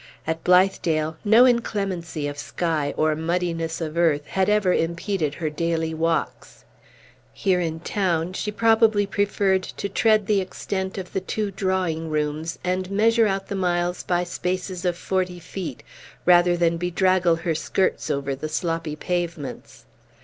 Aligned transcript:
At 0.25 0.43
Blithedale, 0.43 1.17
no 1.23 1.45
inclemency 1.45 2.27
of 2.27 2.39
sky 2.39 2.91
or 2.97 3.15
muddiness 3.15 3.79
of 3.81 3.95
earth 3.99 4.25
had 4.25 4.49
ever 4.49 4.73
impeded 4.73 5.35
her 5.35 5.51
daily 5.51 5.93
walks. 5.93 6.65
Here 7.31 7.59
in 7.59 7.81
town, 7.81 8.33
she 8.33 8.49
probably 8.51 9.05
preferred 9.05 9.61
to 9.61 9.87
tread 9.87 10.25
the 10.25 10.41
extent 10.41 10.97
of 10.97 11.13
the 11.13 11.21
two 11.21 11.51
drawing 11.51 12.09
rooms, 12.09 12.57
and 12.63 12.89
measure 12.89 13.27
out 13.27 13.47
the 13.47 13.53
miles 13.53 14.01
by 14.01 14.23
spaces 14.23 14.85
of 14.85 14.97
forty 14.97 15.37
feet, 15.37 15.83
rather 16.25 16.57
than 16.57 16.77
bedraggle 16.79 17.35
her 17.41 17.53
skirts 17.53 18.09
over 18.09 18.33
the 18.33 18.49
sloppy 18.49 18.95
pavements. 18.95 19.85